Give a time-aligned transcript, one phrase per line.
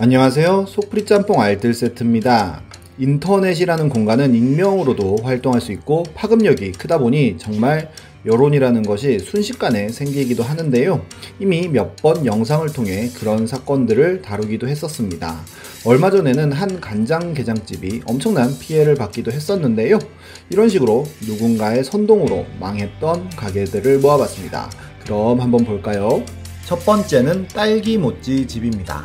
[0.00, 0.66] 안녕하세요.
[0.68, 2.62] 속풀이 짬뽕 알뜰 세트입니다.
[2.98, 7.90] 인터넷이라는 공간은 익명으로도 활동할 수 있고 파급력이 크다 보니 정말
[8.24, 11.04] 여론이라는 것이 순식간에 생기기도 하는데요.
[11.40, 15.40] 이미 몇 번 영상을 통해 그런 사건들을 다루기도 했었습니다.
[15.84, 19.98] 얼마 전에는 한 간장 게장집이 엄청난 피해를 받기도 했었는데요.
[20.50, 24.70] 이런 식으로 누군가의 선동으로 망했던 가게들을 모아봤습니다.
[25.02, 26.22] 그럼 한번 볼까요?
[26.64, 29.04] 첫 번째는 딸기 모찌 집입니다.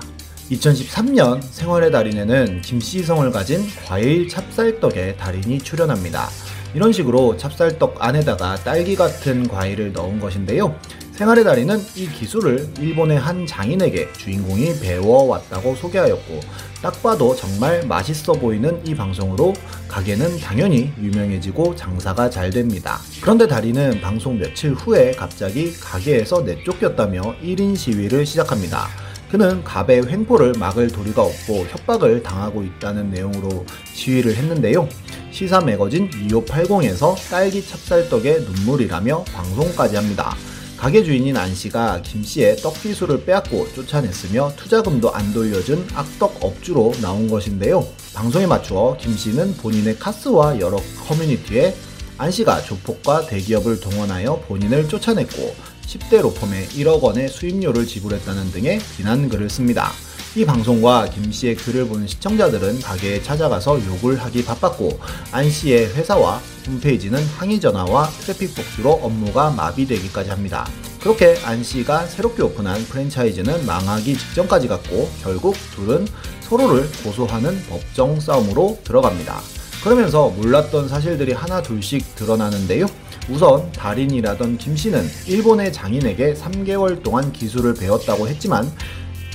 [0.52, 6.29] 2013년 생활의 달인에는 김씨성을 가진 과일 찹쌀떡의 달인이 출연합니다.
[6.74, 10.75] 이런 식으로 찹쌀떡 안에다가 딸기 같은 과일을 넣은 것인데요.
[11.14, 16.39] 생활의 달인은 이 기술을 일본의 한 장인에게 주인공이 배워왔다고 소개하였고,
[16.82, 19.54] 딱 봐도 정말 맛있어 보이는 이 방송으로
[19.88, 23.00] 가게는 당연히 유명해지고 장사가 잘 됩니다.
[23.21, 29.03] 그런데 달인은 방송 며칠 후에 갑자기 가게에서 내쫓겼다며 1인 시위를 시작합니다.
[29.33, 34.88] 그는 갑의 횡포를 막을 도리가 없고 협박을 당하고 있다는 내용으로 시위를 했는데요.
[35.31, 40.35] 시사 매거진 2580에서 딸기 찹쌀떡에 눈물이라며 방송까지 합니다.
[40.77, 46.93] 가게 주인인 안 씨가 김 씨의 떡 기술을 빼앗고 쫓아냈으며 투자금도 안 돌려준 악덕 업주로
[47.02, 47.88] 나온 것인데요.
[48.13, 50.77] 방송에 맞추어 김 씨는 본인의 카스와 여러
[51.08, 51.73] 커뮤니티에
[52.19, 59.49] 안 씨가 조폭과 대기업을 동원하여 본인을 쫓아냈고 10대 로펌에 1억 원의 수임료를 지불했다는 등의 비난글을
[59.49, 59.91] 씁니다.
[60.36, 64.99] 이 방송과 김 씨의 글을 보는 시청자들은 가게에 찾아가서 욕을 하기 바빴고
[65.31, 70.67] 안 씨의 회사와 홈페이지는 항의 전화와 트래픽 복수로 업무가 마비되기까지 합니다.
[71.02, 76.08] 그렇게 안 씨가 새롭게 오픈한 프랜차이즈는 망하기 직전까지 갔고 결국 둘은
[76.41, 79.62] 서로를 고소하는 법정 싸움으로 들어갑니다.
[79.84, 82.86] 그러면서 몰랐던 사실들이 하나 둘씩 드러나는데요.
[83.30, 88.72] 우선 달인이라던 김 씨는 일본의 장인에게 3개월 동안 기술을 배웠다고 했지만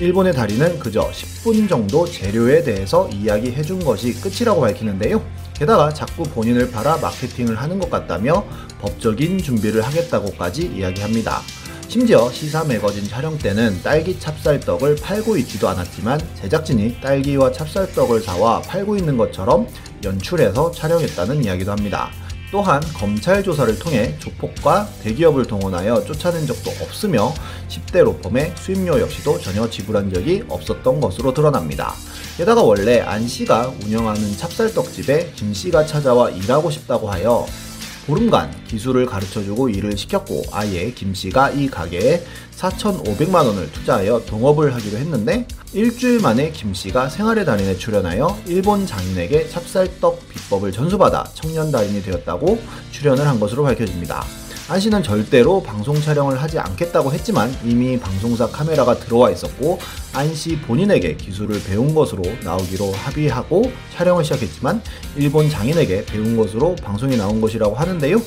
[0.01, 5.23] 일본의 달인은 그저 10분 정도 재료에 대해서 이야기해 준 것이 끝이라고 밝히는데요.
[5.53, 8.43] 게다가 자꾸 본인을 팔아 마케팅을 하는 것 같다며
[8.81, 11.43] 법적인 준비를 하겠다고까지 이야기합니다.
[11.89, 18.97] 심지어 시사 매거진 촬영 때는 딸기 찹쌀떡을 팔고 있지도 않았지만 제작진이 딸기와 찹쌀떡을 사와 팔고
[18.97, 19.67] 있는 것처럼
[20.05, 22.11] 연출해서 촬영했다는 이야기도 합니다.
[22.51, 27.35] 또한 검찰 조사를 통해 조폭과 대기업을 동원하여 쫓아낸 적도 없으며
[27.69, 31.93] 10대 로펌의 수임료 역시도 전혀 지불한 적이 없었던 것으로 드러납니다.
[32.39, 37.45] 게다가 원래 안 씨가 운영하는 찹쌀떡집에 김 씨가 찾아와 일하고 싶다고 하여
[38.09, 42.25] 보름간 기술을 가르쳐주고 일을 시켰고 아예 김 씨가 이 가게에
[42.57, 49.49] 4,500만 원을 투자하여 동업을 하기로 했는데 일주일 만에 김 씨가 생활의 달인에 출연하여 일본 장인에게
[49.51, 52.59] 찹쌀떡 비법을 전수받아 청년 달인이 되었다고
[52.93, 54.25] 출연을 한 것으로 밝혀집니다.
[54.69, 59.79] 안 씨는 절대로 방송 촬영을 하지 않겠다고 했지만 이미 방송사 카메라가 들어와 있었고
[60.13, 64.83] 안 씨 본인에게 기술을 배운 것으로 나오기로 합의하고 촬영을 시작했지만
[65.17, 68.21] 일본 장인에게 배운 것으로 방송에 나온 것이라고 하는데요.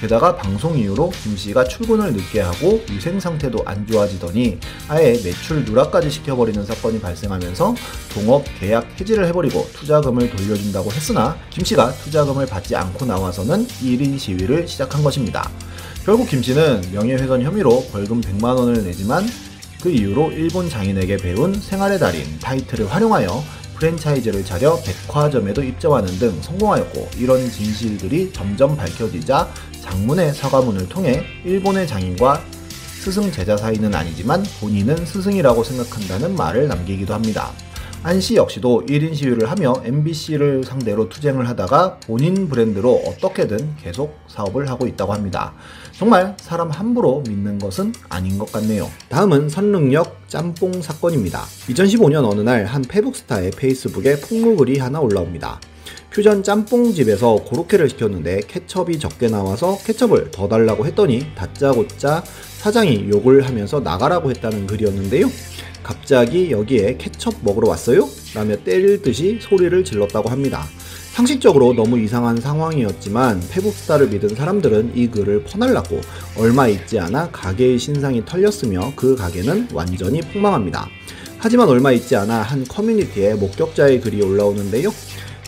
[0.00, 4.58] 게다가 방송 이후로 김 씨가 출근을 늦게 하고 위생 상태도 안 좋아지더니
[4.88, 7.74] 아예 매출 누락까지 시켜버리는 사건이 발생하면서
[8.14, 14.66] 동업 계약 해지를 해버리고 투자금을 돌려준다고 했으나 김 씨가 투자금을 받지 않고 나와서는 1인 시위를
[14.66, 15.50] 시작한 것입니다.
[16.04, 19.24] 결국 김 씨는 명예훼손 혐의로 벌금 100만 원을 내지만
[19.82, 23.42] 그 이후로 일본 장인에게 배운 생활의 달인 타이틀을 활용하여
[23.76, 29.50] 프랜차이즈를 차려 백화점에도 입점하는 등 성공하였고 이런 진실들이 점점 밝혀지자
[29.82, 32.44] 장문의 사과문을 통해 일본의 장인과
[33.02, 37.52] 스승 제자 사이는 아니지만 본인은 스승이라고 생각한다는 말을 남기기도 합니다.
[38.02, 44.86] 안씨 역시도 1인 시위를 하며 MBC를 상대로 투쟁을 하다가 본인 브랜드로 어떻게든 계속 사업을 하고
[44.86, 45.52] 있다고 합니다.
[45.92, 48.90] 정말 사람 함부로 믿는 것은 아닌 것 같네요.
[49.10, 51.42] 다음은 선릉역 짬뽕 사건입니다.
[51.68, 55.60] 2015년 어느 날 한 페북스타의 페이스북에 폭로글이 하나 올라옵니다.
[56.10, 62.24] 퓨전 짬뽕집에서 고로케를 시켰는데 케첩이 적게 나와서 케첩을 더 달라고 했더니 다짜고짜
[62.58, 65.30] 사장이 욕을 하면서 나가라고 했다는 글이었는데요.
[65.82, 68.08] 갑자기 여기에 케첩 먹으러 왔어요?
[68.34, 70.64] 라며 때릴 듯이 소리를 질렀다고 합니다.
[71.12, 76.00] 상식적으로 너무 이상한 상황이었지만 페북스타를 믿은 사람들은 이 글을 퍼날랐고
[76.38, 80.88] 얼마 있지 않아 가게의 신상이 털렸으며 그 가게는 완전히 폭망합니다.
[81.38, 84.90] 하지만 얼마 있지 않아 한 커뮤니티에 목격자의 글이 올라오는데요.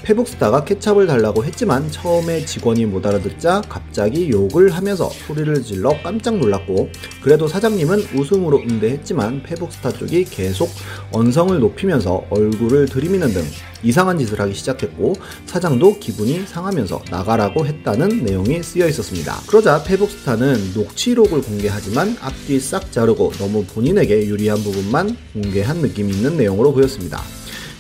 [0.03, 6.91] 페북스타가 케찹을 달라고 했지만 처음에 직원이 못 알아듣자 갑자기 욕을 하면서 소리를 질러 깜짝 놀랐고
[7.23, 10.69] 그래도 사장님은 웃음으로 응대했지만 페북스타 쪽이 계속
[11.13, 13.43] 언성을 높이면서 얼굴을 들이미는 등
[13.83, 15.15] 이상한 짓을 하기 시작했고
[15.47, 19.41] 사장도 기분이 상하면서 나가라고 했다는 내용이 쓰여 있었습니다.
[19.49, 26.73] 그러자 페북스타는 녹취록을 공개하지만 앞뒤 싹 자르고 너무 본인에게 유리한 부분만 공개한 느낌이 있는 내용으로
[26.73, 27.21] 보였습니다.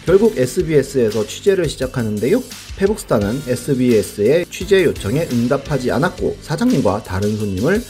[0.05, 2.43] 결국 SBS에서 취재를 시작하는데요.
[2.77, 7.81] 페북스타는 SBS의 취재 요청에 응답하지 않았고 사장님과 다른 손님을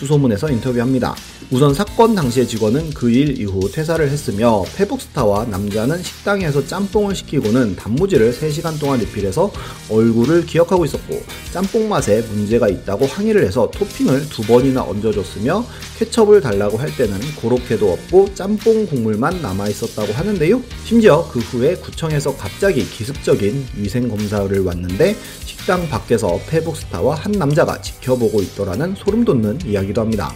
[0.00, 1.14] 수소문에서 인터뷰합니다.
[1.50, 8.32] 우선 사건 당시의 직원은 그 일 이후 퇴사를 했으며 페북스타와 남자는 식당에서 짬뽕을 시키고는 단무지를
[8.32, 9.50] 3시간 동안 리필해서
[9.90, 11.20] 얼굴을 기억하고 있었고
[11.52, 15.66] 짬뽕 맛에 문제가 있다고 항의를 해서 토핑을 두 번이나 얹어줬으며
[15.98, 20.62] 케첩을 달라고 할 때는 고로케도 없고 짬뽕 국물만 남아 있었다고 하는데요.
[20.84, 28.40] 심지어 그 후에 구청에서 갑자기 기습적인 위생 검사를 왔는데 식당 밖에서 페북스타와 한 남자가 지켜보고
[28.42, 30.32] 있더라는 소름 돋는 이야기 도 합니다.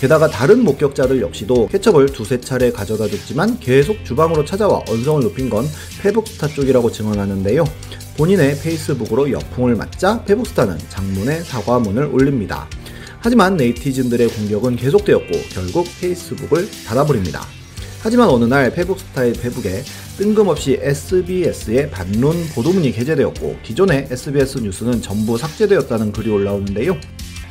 [0.00, 5.66] 게다가 다른 목격자들 역시도 케첩을 두세 차례 가져다 줬지만 계속 주방으로 찾아와 언성을 높인 건
[6.02, 7.64] 페북스타 쪽이라고 증언하는데요.
[8.18, 12.68] 본인의 페이스북으로 역풍을 맞자 페북스타는 장문의 사과문을 올립니다.
[13.20, 17.46] 하지만 네이티즌들의 공격은 계속되었고 결국 페이스북을 닫아버립니다.
[18.02, 19.82] 하지만 어느 날 페북스타의 페북에
[20.18, 26.96] 뜬금없이 SBS의 반론 보도문이 게재되었고 기존의 SBS 뉴스는 전부 삭제되었다는 글이 올라오는데요.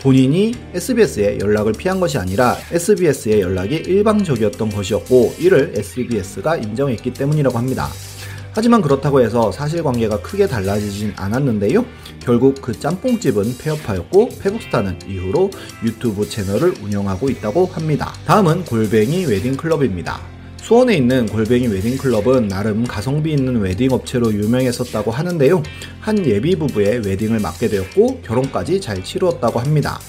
[0.05, 7.87] 본인이 SBS에 연락을 피한 것이 아니라 SBS의 연락이 일방적이었던 것이었고 이를 SBS가 인정했기 때문이라고 합니다.
[8.53, 11.83] 하지만 그렇다고 해서 사실관계가 크게 달라지진 않았는데요.
[12.19, 15.49] 결국 그 짬뽕집은 폐업하였고 페북스타는 이후로
[15.83, 18.13] 유튜브 채널을 운영하고 있다고 합니다.
[18.27, 20.34] 다음은 골뱅이 웨딩클럽입니다.
[20.65, 25.61] 수원에 있는 골뱅이 웨딩클럽은 나름 가성비 있는 웨딩 업체로 유명했었다고 하는데요.
[25.99, 29.99] 한 예비 부부의 웨딩을 맡게 되었고 결혼까지 잘 치루었다고 합니다.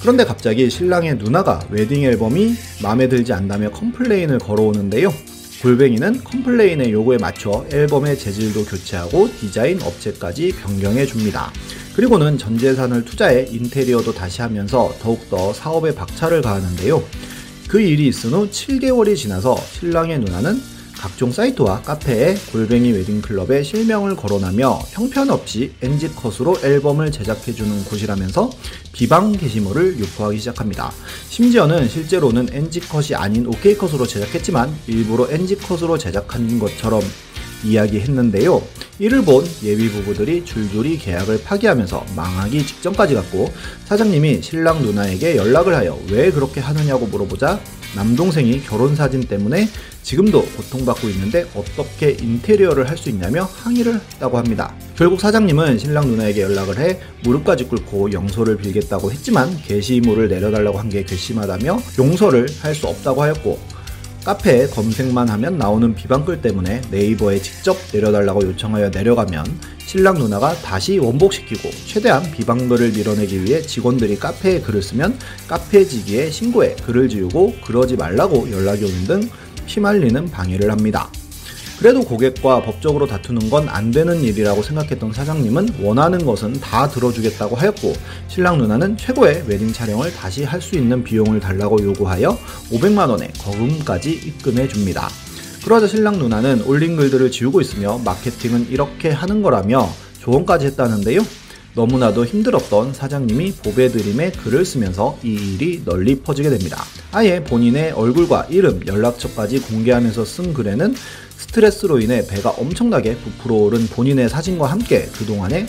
[0.00, 5.12] 그런데 갑자기 신랑의 누나가 웨딩 앨범이 마음에 들지 않다며 complain을 걸어오는데요.
[5.60, 11.52] 골뱅이는 complain의 요구에 맞춰 앨범의 재질도 교체하고 디자인 업체까지 변경해 줍니다.
[11.94, 17.02] 그리고는 전 재산을 투자해 인테리어도 다시 하면서 더욱더 사업에 박차를 가하는데요.
[17.68, 20.60] 그 일이 있은 후 7개월이 지나서 신랑의 누나는
[20.96, 28.50] 각종 사이트와 카페에 골뱅이 웨딩클럽에 실명을 거론하며 형편없이 NG컷으로 앨범을 제작해주는 곳이라면서
[28.92, 30.90] 비방 게시물을 유포하기 시작합니다.
[31.28, 37.02] 심지어는 실제로는 NG컷이 아닌 OK컷으로 제작했지만 일부러 NG컷으로 제작한 것처럼
[37.64, 38.62] 이야기했는데요.
[38.98, 43.52] 이를 본 예비 부부들이 줄줄이 계약을 파기하면서 망하기 직전까지 갔고
[43.84, 47.60] 사장님이 신랑 누나에게 연락을 하여 왜 그렇게 하느냐고 물어보자
[47.94, 49.68] 남동생이 결혼 사진 때문에
[50.02, 54.74] 지금도 고통받고 있는데 어떻게 인테리어를 할 수 있냐며 항의를 했다고 합니다.
[54.96, 61.02] 결국 사장님은 신랑 누나에게 연락을 해 무릎까지 꿇고 용서를 빌겠다고 했지만 게시물을 내려달라고 한 게
[61.04, 63.58] 괘씸하다며 용서를 할 수 없다고 하였고
[64.26, 69.46] 카페에 검색만 하면 나오는 비방글 때문에 네이버에 직접 내려달라고 요청하여 내려가면
[69.78, 77.08] 신랑 누나가 다시 원복시키고 최대한 비방글을 밀어내기 위해 직원들이 카페에 글을 쓰면 카페지기에 신고해 글을
[77.08, 79.30] 지우고 그러지 말라고 연락이 오는 등
[79.66, 81.08] 피말리는 방해를 합니다.
[81.78, 87.92] 그래도 고객과 법적으로 다투는 건 안 되는 일이라고 생각했던 사장님은 원하는 것은 다 들어주겠다고 하였고
[88.28, 92.38] 신랑 누나는 최고의 웨딩 촬영을 다시 할 수 있는 비용을 달라고 요구하여
[92.70, 95.08] 500만원의 거금까지 입금해 줍니다.
[95.64, 99.88] 그러자 신랑 누나는 올린 글들을 지우고 있으며 마케팅은 이렇게 하는 거라며
[100.20, 101.20] 조언까지 했다는데요.
[101.74, 106.82] 너무나도 힘들었던 사장님이 보배드림에 글을 쓰면서 이 일이 널리 퍼지게 됩니다.
[107.12, 110.94] 아예 본인의 얼굴과 이름, 연락처까지 공개하면서 쓴 글에는
[111.36, 115.66] 스트레스로 인해 배가 엄청나게 부풀어 오른 본인의 사진과 함께 그동안에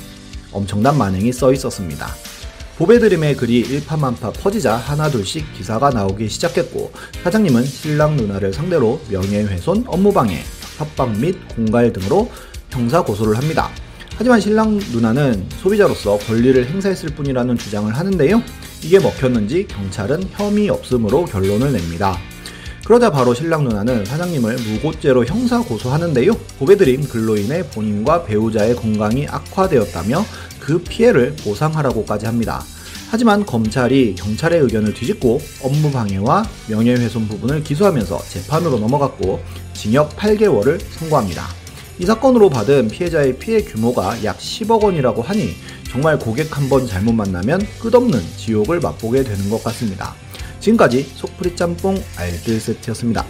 [0.51, 2.07] 엄청난 만행이 써 있었습니다.
[2.77, 6.91] 보배드림의 글이 일파만파 퍼지자 하나둘씩 기사가 나오기 시작했고
[7.23, 10.43] 사장님은 신랑 누나를 상대로 명예훼손, 업무방해,
[10.77, 12.29] 협박 및 공갈 등으로
[12.69, 13.71] 형사 고소를 합니다.
[14.15, 18.41] 하지만 신랑 누나는 소비자로서 권리를 행사했을 뿐이라는 주장을 하는데요.
[18.83, 22.17] 이게 먹혔는지 경찰은 혐의 없음으로 결론을 냅니다.
[22.87, 26.31] 그러자 바로 신랑 누나는 사장님을 무고죄로 형사 고소하는데요.
[26.57, 30.23] 보배드림 글로 인해 본인과 배우자의 건강이 악화되었다며
[30.61, 32.63] 그 피해를 보상하라고까지 합니다.
[33.11, 39.41] 하지만 검찰이 경찰의 의견을 뒤집고 업무 방해와 명예훼손 부분을 기소하면서 재판으로 넘어갔고
[39.73, 41.45] 징역 8개월을 선고합니다.
[41.99, 45.55] 이 사건으로 받은 피해자의 피해 규모가 약 10억 원이라고 하니
[45.91, 50.15] 정말 고객 한 번 잘못 만나면 끝없는 지옥을 맛보게 되는 것 같습니다.
[50.67, 53.25] 지금까지 속풀이 짬뽕 알뜰 세트였습니다.